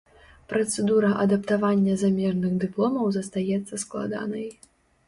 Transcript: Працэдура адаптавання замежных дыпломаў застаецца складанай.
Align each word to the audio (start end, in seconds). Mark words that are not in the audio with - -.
Працэдура 0.53 1.11
адаптавання 1.25 1.99
замежных 2.05 2.51
дыпломаў 2.65 3.05
застаецца 3.19 3.73
складанай. 3.87 4.47